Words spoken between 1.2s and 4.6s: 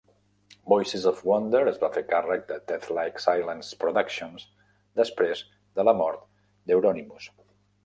Wonder es va fer càrrec de Deathlike Silence Productions